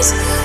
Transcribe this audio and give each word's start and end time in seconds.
days. 0.00 0.39